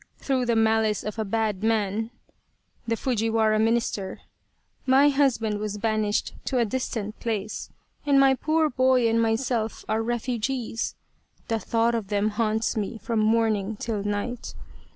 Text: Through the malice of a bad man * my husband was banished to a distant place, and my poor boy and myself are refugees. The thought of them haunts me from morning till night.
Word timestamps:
Through 0.17 0.47
the 0.47 0.55
malice 0.55 1.03
of 1.03 1.19
a 1.19 1.23
bad 1.23 1.61
man 1.61 2.09
* 2.95 3.33
my 4.91 5.05
husband 5.09 5.59
was 5.59 5.77
banished 5.77 6.33
to 6.45 6.57
a 6.57 6.65
distant 6.65 7.19
place, 7.19 7.69
and 8.03 8.19
my 8.19 8.33
poor 8.33 8.67
boy 8.71 9.07
and 9.07 9.21
myself 9.21 9.85
are 9.87 10.01
refugees. 10.01 10.95
The 11.49 11.59
thought 11.59 11.93
of 11.93 12.07
them 12.07 12.29
haunts 12.29 12.75
me 12.75 12.97
from 12.97 13.19
morning 13.19 13.75
till 13.75 14.01
night. 14.03 14.55